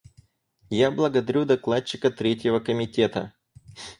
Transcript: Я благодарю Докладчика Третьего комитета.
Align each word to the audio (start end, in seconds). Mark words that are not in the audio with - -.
Я 0.71 0.89
благодарю 0.91 1.45
Докладчика 1.45 2.09
Третьего 2.09 2.59
комитета. 2.59 3.33